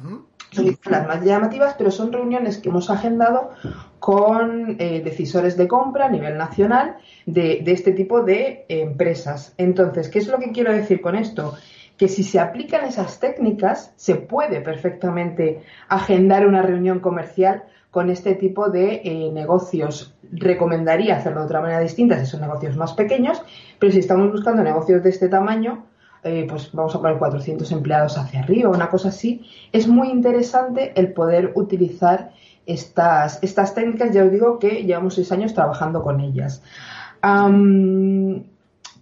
son 0.50 0.78
las 0.86 1.06
más 1.06 1.22
llamativas, 1.22 1.74
pero 1.76 1.90
son 1.90 2.10
reuniones 2.10 2.56
que 2.56 2.70
hemos 2.70 2.88
agendado 2.88 3.50
con 3.98 4.76
eh, 4.78 5.02
decisores 5.04 5.56
de 5.58 5.68
compra 5.68 6.06
a 6.06 6.10
nivel 6.10 6.38
nacional 6.38 6.96
de, 7.26 7.62
este 7.66 7.92
tipo 7.92 8.22
de 8.22 8.64
empresas. 8.68 9.54
Entonces, 9.58 10.08
¿qué 10.08 10.20
es 10.20 10.26
lo 10.26 10.38
que 10.38 10.52
quiero 10.52 10.72
decir 10.72 11.00
con 11.00 11.14
esto? 11.16 11.54
que 11.98 12.08
si 12.08 12.24
se 12.24 12.40
aplican 12.40 12.84
esas 12.84 13.20
técnicas, 13.20 13.92
se 13.94 14.16
puede 14.16 14.60
perfectamente 14.60 15.62
agendar 15.88 16.48
una 16.48 16.60
reunión 16.60 16.98
comercial 16.98 17.62
con 17.92 18.10
este 18.10 18.34
tipo 18.34 18.70
de 18.70 19.02
eh, 19.04 19.30
negocios. 19.32 20.14
Recomendaría 20.32 21.16
hacerlo 21.16 21.40
de 21.40 21.46
otra 21.46 21.60
manera 21.60 21.78
distinta 21.78 22.18
si 22.18 22.26
son 22.26 22.40
negocios 22.40 22.74
más 22.74 22.94
pequeños, 22.94 23.40
pero 23.78 23.92
si 23.92 24.00
estamos 24.00 24.32
buscando 24.32 24.62
negocios 24.62 25.04
de 25.04 25.10
este 25.10 25.28
tamaño, 25.28 25.84
eh, 26.24 26.46
pues 26.48 26.70
vamos 26.72 26.94
a 26.96 27.00
poner 27.00 27.18
400 27.18 27.70
empleados 27.70 28.16
hacia 28.16 28.40
arriba, 28.40 28.70
una 28.70 28.88
cosa 28.88 29.08
así, 29.08 29.44
es 29.72 29.86
muy 29.86 30.08
interesante 30.08 30.92
el 30.98 31.12
poder 31.12 31.52
utilizar 31.54 32.32
estas, 32.64 33.42
estas 33.42 33.74
técnicas. 33.74 34.12
Ya 34.12 34.24
os 34.24 34.32
digo 34.32 34.58
que 34.58 34.84
llevamos 34.84 35.14
seis 35.14 35.30
años 35.30 35.52
trabajando 35.52 36.02
con 36.02 36.20
ellas. 36.20 36.62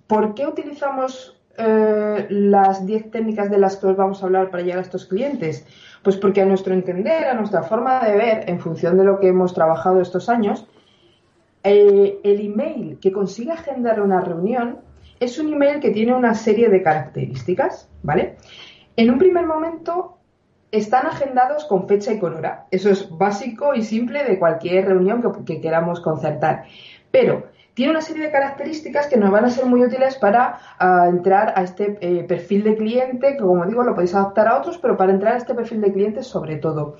¿Por 0.09 0.35
qué 0.35 0.47
utilizamos 0.49 1.41
eh, 1.57 2.27
las 2.31 2.85
10 2.87 3.13
técnicas 3.13 3.51
de 3.51 3.59
las 3.59 3.77
que 3.77 3.87
os 3.87 3.97
vamos 3.97 4.23
a 4.23 4.27
hablar 4.27 4.51
para 4.51 4.65
llegar 4.65 4.79
a 4.81 4.83
estos 4.83 5.07
clientes? 5.07 5.65
Pues 6.03 6.17
porque 6.17 6.41
a 6.41 6.47
nuestro 6.47 6.73
entender, 6.73 7.25
a 7.25 7.35
nuestra 7.35 7.63
forma 7.63 8.01
de 8.01 8.17
ver, 8.17 8.45
en 8.49 8.59
función 8.59 8.97
de 8.97 9.05
lo 9.05 9.21
que 9.21 9.29
hemos 9.29 9.53
trabajado 9.53 10.01
estos 10.01 10.29
años, 10.29 10.67
eh, 11.63 12.19
el 12.25 12.41
email 12.41 12.99
que 13.01 13.13
consigue 13.13 13.53
agendar 13.53 14.01
una 14.01 14.21
reunión 14.21 14.79
es 15.19 15.39
un 15.39 15.53
email 15.53 15.81
que 15.81 15.91
tiene 15.91 16.15
una 16.15 16.35
serie 16.35 16.71
de 16.71 16.83
características, 16.83 17.89
¿vale? 18.03 18.37
En 18.97 19.11
un 19.11 19.19
primer 19.19 19.47
momento 19.47 20.17
están 20.73 21.07
agendados 21.07 21.65
con 21.67 21.87
fecha 21.87 22.13
y 22.13 22.19
con 22.19 22.35
hora. 22.35 22.67
Eso 22.71 22.91
es 22.91 23.11
básico 23.11 23.75
y 23.75 23.83
simple 23.83 24.25
de 24.25 24.39
cualquier 24.39 24.87
reunión 24.87 25.23
que 25.45 25.61
queramos 25.61 26.01
concertar. 26.01 26.65
Pero 27.11 27.49
tiene 27.75 27.93
una 27.93 28.01
serie 28.01 28.25
de 28.25 28.33
características 28.33 29.07
que 29.07 29.17
nos 29.17 29.31
van 29.31 29.45
a 29.45 29.51
ser 29.51 29.67
muy 29.67 29.83
útiles 29.83 30.17
para 30.17 30.59
ah, 30.79 31.07
entrar 31.09 31.53
a 31.57 31.63
este 31.63 31.99
eh, 32.01 32.25
perfil 32.25 32.65
de 32.65 32.77
cliente, 32.77 33.37
que 33.37 33.43
como 33.43 33.67
digo 33.67 33.83
lo 33.83 33.95
podéis 33.95 34.15
adaptar 34.15 34.49
a 34.49 34.59
otros, 34.59 34.79
pero 34.79 34.97
para 34.97 35.13
entrar 35.13 35.35
a 35.35 35.39
este 35.39 35.55
perfil 35.55 35.81
de 35.81 35.93
cliente 35.93 36.23
sobre 36.23 36.57
todo. 36.57 36.97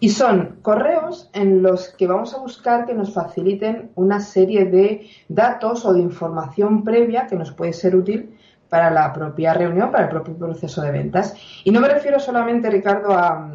Y 0.00 0.08
son 0.08 0.58
correos 0.62 1.30
en 1.32 1.62
los 1.62 1.90
que 1.90 2.08
vamos 2.08 2.34
a 2.34 2.38
buscar 2.38 2.86
que 2.86 2.94
nos 2.94 3.14
faciliten 3.14 3.92
una 3.94 4.18
serie 4.18 4.64
de 4.64 5.08
datos 5.28 5.84
o 5.84 5.92
de 5.92 6.00
información 6.00 6.82
previa 6.82 7.28
que 7.28 7.36
nos 7.36 7.52
puede 7.52 7.72
ser 7.72 7.94
útil 7.94 8.36
para 8.68 8.90
la 8.90 9.12
propia 9.12 9.54
reunión, 9.54 9.92
para 9.92 10.04
el 10.04 10.10
propio 10.10 10.34
proceso 10.36 10.82
de 10.82 10.90
ventas. 10.90 11.36
Y 11.62 11.70
no 11.70 11.80
me 11.80 11.88
refiero 11.88 12.18
solamente, 12.18 12.68
Ricardo, 12.68 13.12
a 13.12 13.52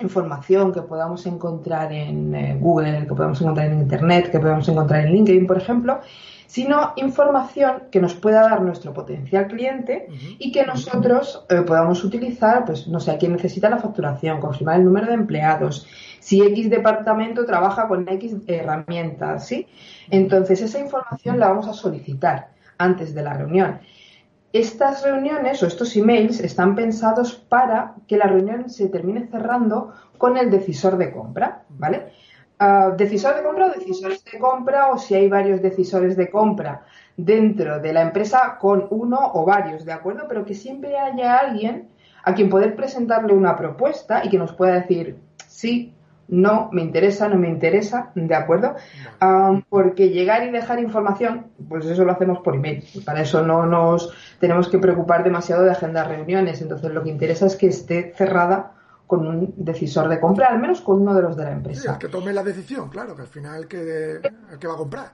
información 0.00 0.72
que 0.72 0.82
podamos 0.82 1.26
encontrar 1.26 1.92
en 1.92 2.34
eh, 2.34 2.56
Google, 2.60 3.06
que 3.06 3.14
podamos 3.14 3.40
encontrar 3.40 3.66
en 3.66 3.80
Internet, 3.80 4.30
que 4.30 4.40
podamos 4.40 4.68
encontrar 4.68 5.06
en 5.06 5.12
LinkedIn, 5.12 5.46
por 5.46 5.56
ejemplo, 5.56 6.00
sino 6.46 6.92
información 6.96 7.84
que 7.90 8.00
nos 8.00 8.14
pueda 8.14 8.42
dar 8.42 8.62
nuestro 8.62 8.92
potencial 8.92 9.48
cliente 9.48 10.06
y 10.38 10.52
que 10.52 10.64
nosotros 10.64 11.44
eh, 11.48 11.62
podamos 11.62 12.04
utilizar, 12.04 12.64
pues 12.64 12.86
no 12.86 13.00
sé, 13.00 13.10
a 13.10 13.18
quién 13.18 13.32
necesita 13.32 13.68
la 13.68 13.78
facturación, 13.78 14.40
confirmar 14.40 14.78
el 14.78 14.84
número 14.84 15.08
de 15.08 15.14
empleados, 15.14 15.86
si 16.20 16.42
X 16.42 16.70
departamento 16.70 17.44
trabaja 17.44 17.88
con 17.88 18.08
X 18.08 18.36
herramientas, 18.46 19.48
¿sí? 19.48 19.66
Entonces 20.10 20.62
esa 20.62 20.78
información 20.78 21.40
la 21.40 21.48
vamos 21.48 21.66
a 21.66 21.72
solicitar 21.72 22.50
antes 22.78 23.14
de 23.14 23.22
la 23.22 23.34
reunión 23.34 23.80
estas 24.54 25.02
reuniones 25.02 25.60
o 25.62 25.66
estos 25.66 25.96
emails 25.96 26.38
están 26.38 26.76
pensados 26.76 27.34
para 27.34 27.96
que 28.06 28.16
la 28.16 28.28
reunión 28.28 28.70
se 28.70 28.88
termine 28.88 29.26
cerrando 29.26 29.92
con 30.16 30.36
el 30.36 30.48
decisor 30.48 30.96
de 30.96 31.10
compra, 31.10 31.64
¿vale? 31.70 32.12
Ah, 32.60 32.94
decisor 32.96 33.34
de 33.34 33.42
compra 33.42 33.66
o 33.66 33.70
decisores 33.70 34.24
de 34.24 34.38
compra 34.38 34.90
o 34.92 34.98
si 34.98 35.16
hay 35.16 35.28
varios 35.28 35.60
decisores 35.60 36.16
de 36.16 36.30
compra 36.30 36.84
dentro 37.16 37.80
de 37.80 37.92
la 37.92 38.02
empresa 38.02 38.56
con 38.60 38.86
uno 38.90 39.18
o 39.34 39.44
varios, 39.44 39.84
¿de 39.84 39.92
acuerdo? 39.92 40.26
Pero 40.28 40.44
que 40.44 40.54
siempre 40.54 40.96
haya 40.96 41.36
alguien 41.36 41.88
a 42.22 42.32
quien 42.32 42.48
poder 42.48 42.76
presentarle 42.76 43.34
una 43.34 43.56
propuesta 43.56 44.24
y 44.24 44.30
que 44.30 44.38
nos 44.38 44.52
pueda 44.52 44.74
decir 44.74 45.16
sí, 45.48 45.92
no 46.28 46.68
me 46.72 46.82
interesa, 46.82 47.28
no 47.28 47.36
me 47.36 47.48
interesa, 47.48 48.10
¿de 48.14 48.34
acuerdo? 48.34 48.74
porque 49.68 50.10
llegar 50.10 50.46
y 50.46 50.50
dejar 50.50 50.80
información, 50.80 51.46
pues 51.68 51.86
eso 51.86 52.04
lo 52.04 52.12
hacemos 52.12 52.40
por 52.40 52.56
email. 52.56 52.84
Para 53.04 53.22
eso 53.22 53.42
no 53.42 53.66
nos 53.66 54.12
tenemos 54.40 54.68
que 54.68 54.78
preocupar 54.78 55.24
demasiado 55.24 55.64
de 55.64 55.70
agendar 55.70 56.08
reuniones. 56.08 56.60
Entonces 56.60 56.92
lo 56.92 57.02
que 57.02 57.10
interesa 57.10 57.46
es 57.46 57.56
que 57.56 57.68
esté 57.68 58.12
cerrada 58.16 58.72
con 59.06 59.26
un 59.26 59.54
decisor 59.56 60.08
de 60.08 60.18
compra, 60.18 60.48
al 60.48 60.58
menos 60.58 60.80
con 60.80 61.02
uno 61.02 61.14
de 61.14 61.22
los 61.22 61.36
de 61.36 61.44
la 61.44 61.52
empresa. 61.52 61.92
Sí, 61.92 61.98
que 61.98 62.08
tome 62.08 62.32
la 62.32 62.42
decisión, 62.42 62.88
claro, 62.88 63.14
que 63.14 63.22
al 63.22 63.28
final 63.28 63.62
el 63.62 63.68
que, 63.68 64.12
el 64.50 64.58
que 64.58 64.66
va 64.66 64.74
a 64.74 64.78
comprar. 64.78 65.12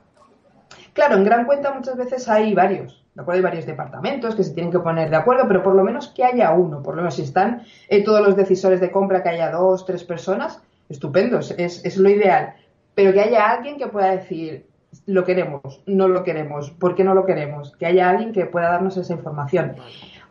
Claro, 0.92 1.16
en 1.16 1.24
gran 1.24 1.44
cuenta 1.44 1.72
muchas 1.72 1.96
veces 1.96 2.28
hay 2.28 2.54
varios, 2.54 3.04
¿de 3.14 3.22
acuerdo? 3.22 3.38
Hay 3.38 3.42
varios 3.42 3.66
departamentos 3.66 4.34
que 4.34 4.44
se 4.44 4.54
tienen 4.54 4.72
que 4.72 4.78
poner 4.78 5.10
de 5.10 5.16
acuerdo, 5.16 5.44
pero 5.48 5.62
por 5.62 5.74
lo 5.74 5.82
menos 5.82 6.08
que 6.08 6.24
haya 6.24 6.52
uno, 6.52 6.82
por 6.82 6.94
lo 6.94 7.02
menos 7.02 7.16
si 7.16 7.22
están 7.22 7.62
eh, 7.88 8.04
todos 8.04 8.24
los 8.24 8.36
decisores 8.36 8.80
de 8.80 8.90
compra, 8.90 9.22
que 9.22 9.30
haya 9.30 9.50
dos, 9.50 9.84
tres 9.84 10.04
personas, 10.04 10.62
estupendo, 10.90 11.38
es, 11.38 11.96
lo 11.96 12.10
ideal. 12.10 12.54
Pero 12.94 13.12
que 13.12 13.20
haya 13.20 13.50
alguien 13.50 13.78
que 13.78 13.86
pueda 13.86 14.10
decir, 14.10 14.66
lo 15.06 15.24
queremos, 15.24 15.82
no 15.86 16.08
lo 16.08 16.24
queremos, 16.24 16.70
¿por 16.72 16.94
qué 16.94 17.04
no 17.04 17.14
lo 17.14 17.24
queremos? 17.24 17.74
Que 17.76 17.86
haya 17.86 18.10
alguien 18.10 18.32
que 18.32 18.46
pueda 18.46 18.70
darnos 18.70 18.96
esa 18.96 19.14
información. 19.14 19.76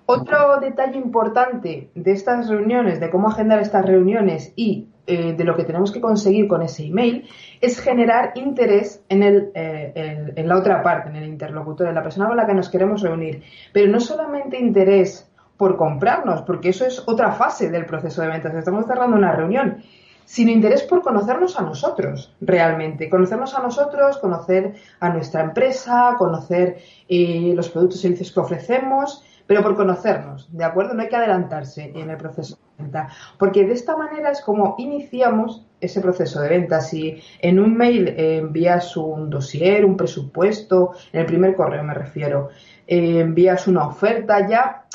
Otro 0.05 0.59
detalle 0.59 0.97
importante 0.97 1.89
de 1.93 2.11
estas 2.11 2.49
reuniones, 2.49 2.99
de 2.99 3.09
cómo 3.09 3.29
agendar 3.29 3.59
estas 3.59 3.85
reuniones 3.85 4.53
y 4.55 4.87
eh, 5.05 5.33
de 5.33 5.43
lo 5.43 5.55
que 5.55 5.63
tenemos 5.63 5.91
que 5.91 6.01
conseguir 6.01 6.47
con 6.47 6.61
ese 6.61 6.85
email, 6.85 7.27
es 7.61 7.79
generar 7.79 8.31
interés 8.35 9.03
en, 9.07 9.23
el, 9.23 9.51
eh, 9.53 10.33
en 10.35 10.47
la 10.47 10.57
otra 10.57 10.83
parte, 10.83 11.09
en 11.09 11.15
el 11.15 11.25
interlocutor, 11.27 11.87
en 11.87 11.95
la 11.95 12.03
persona 12.03 12.27
con 12.27 12.37
la 12.37 12.45
que 12.45 12.53
nos 12.53 12.69
queremos 12.69 13.01
reunir. 13.01 13.43
Pero 13.71 13.91
no 13.91 13.99
solamente 13.99 14.59
interés 14.59 15.29
por 15.59 15.75
comprarnos, 15.75 16.41
porque 16.43 16.69
eso 16.69 16.85
es 16.85 17.03
otra 17.05 17.33
fase 17.33 17.69
del 17.69 17.85
proceso 17.85 18.21
de 18.21 18.29
ventas. 18.29 18.55
Estamos 18.55 18.85
cerrando 18.87 19.17
una 19.17 19.33
reunión, 19.33 19.83
sino 20.29 20.51
interés 20.51 20.83
por 20.83 21.01
conocernos 21.01 21.57
a 21.57 21.63
nosotros 21.63 22.35
realmente, 22.39 23.09
conocernos 23.09 23.55
a 23.55 23.63
nosotros, 23.63 24.19
conocer 24.19 24.75
a 24.99 25.09
nuestra 25.09 25.41
empresa, 25.41 26.13
conocer 26.19 26.77
eh, 27.07 27.51
los 27.55 27.69
productos 27.69 27.97
y 27.97 28.01
servicios 28.03 28.31
que 28.31 28.39
ofrecemos, 28.39 29.23
pero 29.47 29.63
por 29.63 29.75
conocernos, 29.75 30.47
¿de 30.55 30.63
acuerdo? 30.63 30.93
No 30.93 31.01
hay 31.01 31.09
que 31.09 31.15
adelantarse 31.15 31.91
en 31.95 32.11
el 32.11 32.17
proceso 32.17 32.59
de 32.77 32.83
venta, 32.83 33.09
porque 33.39 33.65
de 33.65 33.73
esta 33.73 33.97
manera 33.97 34.29
es 34.29 34.41
como 34.41 34.75
iniciamos 34.77 35.65
ese 35.81 35.99
proceso 35.99 36.39
de 36.41 36.49
venta. 36.49 36.79
Si 36.79 37.19
en 37.39 37.59
un 37.59 37.75
mail 37.75 38.09
eh, 38.09 38.37
envías 38.37 38.95
un 38.97 39.31
dossier, 39.31 39.83
un 39.83 39.97
presupuesto, 39.97 40.91
en 41.11 41.21
el 41.21 41.25
primer 41.25 41.55
correo 41.55 41.83
me 41.83 41.95
refiero, 41.95 42.49
eh, 42.85 43.21
envías 43.21 43.67
una 43.67 43.87
oferta, 43.87 44.47
ya 44.47 44.85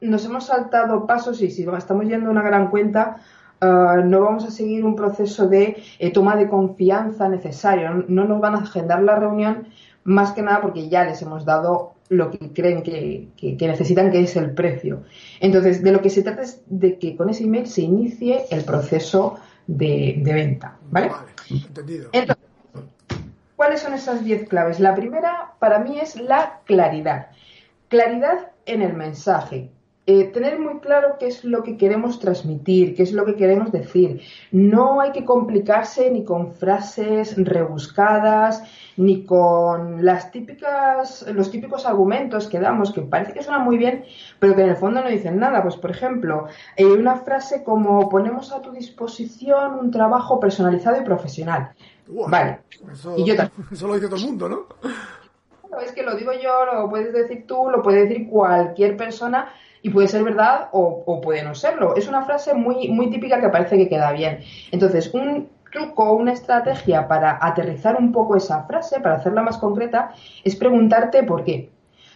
nos 0.00 0.24
hemos 0.24 0.46
saltado 0.46 1.06
pasos 1.06 1.42
y 1.42 1.50
si 1.50 1.66
estamos 1.76 2.06
yendo 2.06 2.28
a 2.28 2.32
una 2.32 2.42
gran 2.42 2.70
cuenta, 2.70 3.18
Ah, 3.60 4.02
no 4.04 4.20
vamos 4.20 4.44
a 4.44 4.50
seguir 4.50 4.84
un 4.84 4.94
proceso 4.94 5.48
de 5.48 5.82
eh, 5.98 6.12
toma 6.12 6.36
de 6.36 6.48
confianza 6.48 7.28
necesario. 7.28 8.04
No 8.08 8.24
nos 8.24 8.40
van 8.40 8.54
a 8.54 8.58
agendar 8.58 9.02
la 9.02 9.16
reunión 9.16 9.68
más 10.04 10.32
que 10.32 10.42
nada 10.42 10.60
porque 10.60 10.88
ya 10.88 11.04
les 11.04 11.20
hemos 11.22 11.44
dado 11.44 11.94
lo 12.08 12.30
que 12.30 12.52
creen 12.52 12.82
que, 12.82 13.56
necesitan, 13.60 14.10
que 14.10 14.20
es 14.20 14.36
el 14.36 14.52
precio. 14.52 15.02
Entonces, 15.40 15.82
de 15.82 15.92
lo 15.92 16.00
que 16.00 16.08
se 16.08 16.22
trata 16.22 16.42
es 16.42 16.62
de 16.66 16.98
que 16.98 17.16
con 17.16 17.28
ese 17.28 17.44
email 17.44 17.66
se 17.66 17.82
inicie 17.82 18.46
el 18.50 18.64
proceso 18.64 19.38
de, 19.66 20.20
venta. 20.24 20.78
¿Vale? 20.90 21.10
entendido. 21.50 22.08
Entonces, 22.12 22.44
¿cuáles 23.56 23.80
son 23.80 23.92
esas 23.92 24.24
10 24.24 24.48
claves? 24.48 24.80
La 24.80 24.94
primera 24.94 25.52
para 25.58 25.80
mí 25.80 25.98
es 25.98 26.16
la 26.16 26.60
claridad. 26.64 27.28
Claridad 27.88 28.52
en 28.64 28.82
el 28.82 28.94
mensaje. 28.94 29.70
Eh, 30.10 30.24
tener 30.32 30.58
muy 30.58 30.78
claro 30.78 31.16
qué 31.18 31.26
es 31.26 31.44
lo 31.44 31.62
que 31.62 31.76
queremos 31.76 32.18
transmitir, 32.18 32.94
qué 32.94 33.02
es 33.02 33.12
lo 33.12 33.26
que 33.26 33.36
queremos 33.36 33.70
decir. 33.70 34.22
No 34.52 35.02
hay 35.02 35.12
que 35.12 35.22
complicarse 35.22 36.10
ni 36.10 36.24
con 36.24 36.54
frases 36.54 37.34
rebuscadas, 37.36 38.62
ni 38.96 39.26
con 39.26 40.02
las 40.02 40.30
típicas, 40.30 41.26
los 41.34 41.50
típicos 41.50 41.84
argumentos 41.84 42.48
que 42.48 42.58
damos, 42.58 42.90
que 42.90 43.02
parece 43.02 43.34
que 43.34 43.42
suenan 43.42 43.64
muy 43.64 43.76
bien, 43.76 44.06
pero 44.38 44.56
que 44.56 44.62
en 44.62 44.70
el 44.70 44.76
fondo 44.76 45.02
no 45.02 45.10
dicen 45.10 45.38
nada. 45.38 45.62
Pues, 45.62 45.76
por 45.76 45.90
ejemplo, 45.90 46.46
eh, 46.74 46.86
una 46.86 47.16
frase 47.16 47.62
como 47.62 48.08
ponemos 48.08 48.50
a 48.50 48.62
tu 48.62 48.72
disposición 48.72 49.74
un 49.74 49.90
trabajo 49.90 50.40
personalizado 50.40 50.98
y 50.98 51.04
profesional. 51.04 51.72
vale. 52.06 52.60
Eso, 52.90 53.14
y 53.14 53.26
yo 53.26 53.34
eso 53.72 53.86
lo 53.86 53.92
dice 53.92 54.06
todo 54.06 54.16
el 54.16 54.24
mundo, 54.24 54.48
¿no? 54.48 54.66
Es 55.82 55.92
que 55.92 56.02
lo 56.02 56.16
digo 56.16 56.32
yo, 56.32 56.64
lo 56.64 56.88
puedes 56.88 57.12
decir 57.12 57.46
tú, 57.46 57.68
lo 57.68 57.82
puede 57.82 58.06
decir 58.06 58.26
cualquier 58.26 58.96
persona 58.96 59.52
y 59.82 59.90
puede 59.90 60.08
ser 60.08 60.24
verdad 60.24 60.68
o, 60.72 61.20
puede 61.20 61.42
no 61.42 61.54
serlo. 61.54 61.96
Es 61.96 62.08
una 62.08 62.22
frase 62.22 62.54
muy, 62.54 62.88
muy 62.88 63.10
típica 63.10 63.40
que 63.40 63.48
parece 63.48 63.76
que 63.76 63.88
queda 63.88 64.12
bien. 64.12 64.40
Entonces, 64.70 65.12
un 65.14 65.48
truco, 65.70 66.12
una 66.12 66.32
estrategia 66.32 67.06
para 67.06 67.38
aterrizar 67.40 67.96
un 67.96 68.12
poco 68.12 68.36
esa 68.36 68.64
frase, 68.64 69.00
para 69.00 69.16
hacerla 69.16 69.42
más 69.42 69.58
concreta, 69.58 70.12
es 70.44 70.56
preguntarte 70.56 71.22
por 71.22 71.44
qué. 71.44 71.70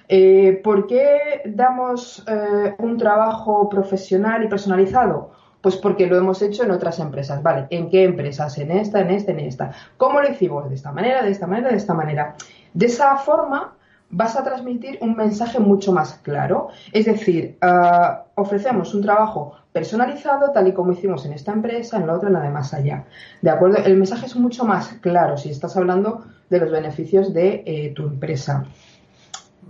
Eh, 0.08 0.60
¿Por 0.62 0.86
qué 0.86 1.42
damos 1.46 2.24
eh, 2.28 2.74
un 2.78 2.98
trabajo 2.98 3.68
profesional 3.68 4.44
y 4.44 4.48
personalizado? 4.48 5.30
Pues 5.60 5.76
porque 5.76 6.06
lo 6.06 6.16
hemos 6.16 6.42
hecho 6.42 6.64
en 6.64 6.72
otras 6.72 6.98
empresas, 6.98 7.42
¿vale? 7.42 7.66
¿En 7.70 7.88
qué 7.88 8.02
empresas? 8.02 8.58
En 8.58 8.72
esta, 8.72 9.00
en 9.00 9.10
esta, 9.10 9.30
en 9.30 9.40
esta. 9.40 9.72
¿Cómo 9.96 10.20
lo 10.20 10.28
hicimos? 10.28 10.68
De 10.68 10.74
esta 10.74 10.90
manera, 10.90 11.22
de 11.22 11.30
esta 11.30 11.46
manera, 11.46 11.70
de 11.70 11.76
esta 11.76 11.94
manera. 11.94 12.34
De 12.74 12.86
esa 12.86 13.16
forma 13.16 13.76
vas 14.12 14.36
a 14.36 14.44
transmitir 14.44 14.98
un 15.00 15.16
mensaje 15.16 15.58
mucho 15.58 15.90
más 15.92 16.14
claro. 16.22 16.68
Es 16.92 17.06
decir, 17.06 17.56
ah, 17.62 18.24
ofrecemos 18.36 18.94
un 18.94 19.02
trabajo 19.02 19.54
personalizado 19.72 20.52
tal 20.52 20.68
y 20.68 20.72
como 20.72 20.92
hicimos 20.92 21.24
en 21.24 21.32
esta 21.32 21.52
empresa, 21.52 21.96
en 21.96 22.06
la 22.06 22.14
otra, 22.14 22.28
en 22.28 22.34
la 22.34 22.42
de 22.42 22.50
más 22.50 22.72
allá. 22.74 23.06
¿De 23.40 23.50
acuerdo? 23.50 23.78
El 23.78 23.96
mensaje 23.96 24.26
es 24.26 24.36
mucho 24.36 24.64
más 24.64 24.88
claro 25.00 25.36
si 25.36 25.50
estás 25.50 25.76
hablando 25.76 26.24
de 26.50 26.60
los 26.60 26.70
beneficios 26.70 27.32
de 27.32 27.62
eh, 27.66 27.92
tu 27.96 28.02
empresa. 28.04 28.66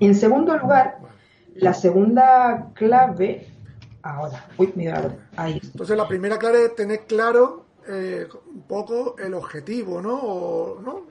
En 0.00 0.14
segundo 0.14 0.56
lugar, 0.56 0.98
La 1.54 1.74
segunda 1.74 2.70
clave, 2.72 3.46
ahora, 4.02 4.46
uy, 4.56 4.72
mira, 4.74 5.14
ahí. 5.36 5.60
Entonces 5.62 5.98
la 5.98 6.08
primera 6.08 6.38
clave 6.38 6.64
es 6.64 6.74
tener 6.74 7.00
claro 7.00 7.61
eh, 7.88 8.26
un 8.46 8.62
poco 8.62 9.16
el 9.18 9.34
objetivo, 9.34 10.00
¿no? 10.00 10.80
¿no? 10.80 11.06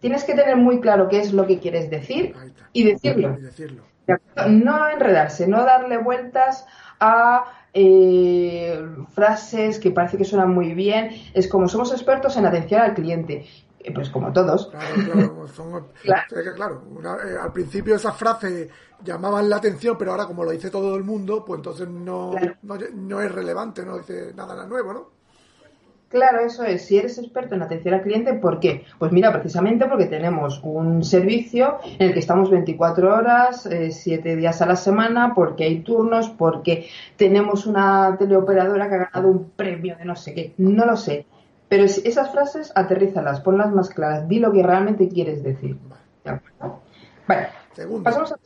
Tienes 0.00 0.24
que 0.24 0.34
tener 0.34 0.56
muy 0.56 0.80
claro 0.80 1.08
qué 1.08 1.20
es 1.20 1.32
lo 1.32 1.46
que 1.46 1.58
quieres 1.58 1.90
decir 1.90 2.34
y 2.72 2.84
decirlo. 2.84 3.36
Y 3.38 3.42
decirlo. 3.42 3.82
No 4.48 4.88
enredarse, 4.88 5.48
no 5.48 5.64
darle 5.64 5.98
vueltas 5.98 6.66
a 7.00 7.44
eh, 7.74 8.82
frases 9.12 9.78
que 9.78 9.90
parece 9.90 10.16
que 10.16 10.24
suenan 10.24 10.54
muy 10.54 10.74
bien. 10.74 11.10
Es 11.34 11.48
como 11.48 11.68
somos 11.68 11.92
expertos 11.92 12.36
en 12.36 12.46
atención 12.46 12.80
al 12.80 12.94
cliente. 12.94 13.46
Eh, 13.86 13.92
pues 13.94 14.10
como 14.10 14.32
todos. 14.32 14.72
Claro, 16.56 16.82
eh, 17.24 17.36
al 17.40 17.52
principio 17.52 17.94
esas 17.94 18.16
frases 18.16 18.68
llamaban 19.04 19.48
la 19.48 19.56
atención, 19.56 19.96
pero 19.96 20.10
ahora 20.10 20.26
como 20.26 20.42
lo 20.42 20.50
dice 20.50 20.70
todo 20.70 20.96
el 20.96 21.04
mundo, 21.04 21.44
pues 21.44 21.58
entonces 21.58 21.88
no, 21.88 22.32
no, 22.62 23.20
es 23.20 23.32
relevante, 23.32 23.84
no 23.84 23.98
dice 23.98 24.32
nada 24.34 24.66
nuevo, 24.66 24.92
¿no? 24.92 25.15
Claro, 26.08 26.40
eso 26.40 26.62
es. 26.62 26.84
Si 26.86 26.96
eres 26.96 27.18
experto 27.18 27.56
en 27.56 27.62
atención 27.62 27.94
al 27.94 28.02
cliente, 28.02 28.34
¿por 28.34 28.60
qué? 28.60 28.84
Pues 28.98 29.10
mira, 29.10 29.32
precisamente 29.32 29.86
porque 29.86 30.06
tenemos 30.06 30.60
un 30.62 31.02
servicio 31.02 31.78
en 31.82 32.08
el 32.08 32.12
que 32.12 32.20
estamos 32.20 32.48
24 32.48 33.12
horas, 33.12 33.68
7 33.90 34.32
eh, 34.32 34.36
días 34.36 34.62
a 34.62 34.66
la 34.66 34.76
semana, 34.76 35.32
porque 35.34 35.64
hay 35.64 35.80
turnos, 35.80 36.30
porque 36.30 36.88
tenemos 37.16 37.66
una 37.66 38.16
teleoperadora 38.16 38.88
que 38.88 38.94
ha 38.94 39.10
ganado 39.10 39.28
un 39.28 39.50
premio 39.50 39.96
de 39.96 40.04
no 40.04 40.14
sé 40.14 40.32
qué. 40.32 40.54
No 40.58 40.86
lo 40.86 40.96
sé. 40.96 41.26
Pero 41.68 41.82
esas 41.82 42.30
frases, 42.30 42.72
aterrízalas, 42.76 43.40
ponlas 43.40 43.72
más 43.72 43.88
claras, 43.88 44.28
di 44.28 44.38
lo 44.38 44.52
que 44.52 44.62
realmente 44.62 45.08
quieres 45.08 45.42
decir. 45.42 45.76
Vale, 47.26 47.48
pasamos 48.04 48.32
a... 48.32 48.36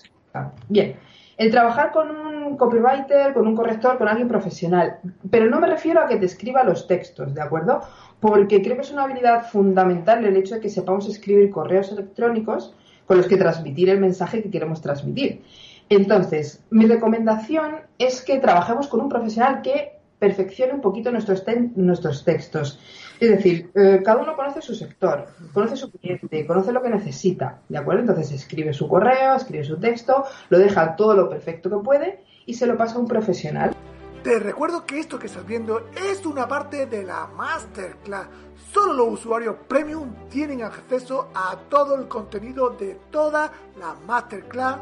Bien, 0.68 0.96
el 1.36 1.50
trabajar 1.50 1.90
con 1.92 2.10
un 2.10 2.56
copywriter, 2.56 3.32
con 3.32 3.46
un 3.46 3.56
corrector, 3.56 3.96
con 3.98 4.08
alguien 4.08 4.28
profesional. 4.28 4.98
Pero 5.30 5.46
no 5.46 5.60
me 5.60 5.68
refiero 5.68 6.00
a 6.00 6.06
que 6.06 6.16
te 6.16 6.26
escriba 6.26 6.62
los 6.64 6.86
textos, 6.86 7.34
¿de 7.34 7.40
acuerdo? 7.40 7.80
Porque 8.20 8.62
creo 8.62 8.76
que 8.76 8.82
es 8.82 8.92
una 8.92 9.04
habilidad 9.04 9.48
fundamental 9.48 10.24
el 10.24 10.36
hecho 10.36 10.56
de 10.56 10.60
que 10.60 10.68
sepamos 10.68 11.08
escribir 11.08 11.50
correos 11.50 11.90
electrónicos 11.92 12.74
con 13.06 13.16
los 13.16 13.26
que 13.26 13.36
transmitir 13.36 13.88
el 13.88 13.98
mensaje 13.98 14.42
que 14.42 14.50
queremos 14.50 14.80
transmitir. 14.80 15.42
Entonces, 15.88 16.62
mi 16.70 16.86
recomendación 16.86 17.76
es 17.98 18.22
que 18.22 18.38
trabajemos 18.38 18.86
con 18.86 19.00
un 19.00 19.08
profesional 19.08 19.62
que 19.62 19.99
perfeccione 20.20 20.74
un 20.74 20.80
poquito 20.80 21.10
nuestros, 21.10 21.42
nuestros 21.74 22.24
textos. 22.24 22.78
Es 23.18 23.30
decir, 23.30 23.70
eh, 23.74 24.00
cada 24.04 24.22
uno 24.22 24.36
conoce 24.36 24.62
su 24.62 24.74
sector, 24.74 25.26
conoce 25.52 25.76
su 25.76 25.90
cliente, 25.90 26.46
conoce 26.46 26.72
lo 26.72 26.82
que 26.82 26.90
necesita, 26.90 27.62
¿de 27.68 27.78
acuerdo? 27.78 28.02
Entonces 28.02 28.30
escribe 28.30 28.72
su 28.72 28.86
correo, 28.86 29.34
escribe 29.34 29.64
su 29.64 29.78
texto, 29.78 30.24
lo 30.50 30.58
deja 30.58 30.94
todo 30.94 31.14
lo 31.14 31.28
perfecto 31.28 31.70
que 31.70 31.84
puede 31.84 32.24
y 32.46 32.54
se 32.54 32.66
lo 32.66 32.76
pasa 32.76 32.94
a 32.96 32.98
un 32.98 33.08
profesional. 33.08 33.74
Te 34.22 34.38
recuerdo 34.38 34.84
que 34.84 35.00
esto 35.00 35.18
que 35.18 35.26
estás 35.26 35.46
viendo 35.46 35.86
es 36.10 36.26
una 36.26 36.46
parte 36.46 36.84
de 36.84 37.02
la 37.04 37.26
masterclass. 37.26 38.28
Solo 38.72 38.92
los 38.92 39.20
usuarios 39.20 39.56
premium 39.66 40.14
tienen 40.28 40.62
acceso 40.62 41.30
a 41.34 41.56
todo 41.70 41.94
el 41.94 42.06
contenido 42.06 42.70
de 42.70 42.98
toda 43.10 43.50
la 43.78 43.94
masterclass 44.06 44.80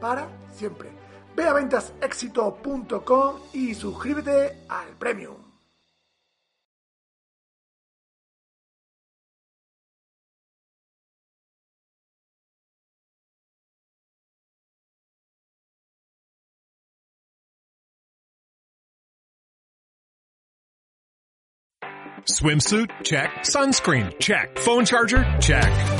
para 0.00 0.26
siempre. 0.50 0.99
Ve 1.40 1.46
a 1.46 1.54
ventasexito.com 1.54 3.36
y 3.54 3.74
suscríbete 3.74 4.58
al 4.68 4.88
premium. 4.98 5.36
Swimsuit? 22.26 22.90
Check. 23.02 23.30
Sunscreen? 23.44 24.12
Check. 24.18 24.58
Phone 24.58 24.84
charger? 24.84 25.24
Check. 25.40 25.99